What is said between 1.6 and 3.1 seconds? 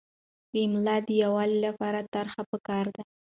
لپاره طرحه پکار ده.